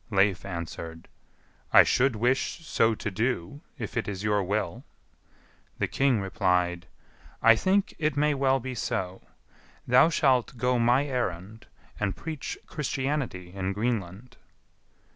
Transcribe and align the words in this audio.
Leif 0.09 0.45
answered, 0.45 1.07
"I 1.71 1.83
should 1.83 2.15
wish 2.15 2.65
so 2.65 2.95
to 2.95 3.11
do, 3.11 3.61
if 3.77 3.95
it 3.95 4.07
is 4.07 4.23
your 4.23 4.41
will." 4.43 4.83
The 5.77 5.87
king 5.87 6.19
replied, 6.19 6.87
"I 7.39 7.55
think 7.55 7.93
it 7.99 8.17
may 8.17 8.33
well 8.33 8.59
be 8.59 8.73
so; 8.73 9.21
thou 9.85 10.09
shalt 10.09 10.57
go 10.57 10.79
my 10.79 11.05
errand, 11.05 11.67
and 11.99 12.15
preach 12.17 12.57
Christianity 12.65 13.53
in 13.53 13.73
Greenland." 13.73 14.37